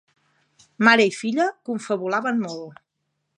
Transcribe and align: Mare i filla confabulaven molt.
Mare 0.87 1.05
i 1.09 1.13
filla 1.17 1.47
confabulaven 1.71 2.43
molt. 2.47 2.83